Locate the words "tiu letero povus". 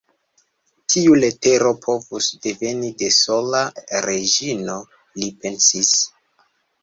0.93-2.29